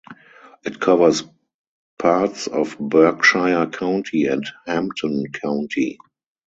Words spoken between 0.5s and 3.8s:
It covers parts of Berkshire